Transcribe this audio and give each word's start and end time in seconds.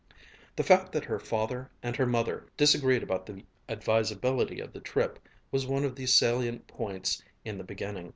The 0.55 0.63
fact 0.63 0.93
that 0.93 1.05
her 1.05 1.19
father 1.19 1.69
and 1.83 1.95
her 1.95 2.07
mother 2.07 2.47
disagreed 2.57 3.03
about 3.03 3.27
the 3.27 3.45
advisability 3.69 4.59
of 4.59 4.73
the 4.73 4.79
trip 4.79 5.19
was 5.51 5.67
one 5.67 5.85
of 5.85 5.95
the 5.95 6.07
salient 6.07 6.65
points 6.65 7.21
in 7.45 7.59
the 7.59 7.63
beginning. 7.63 8.09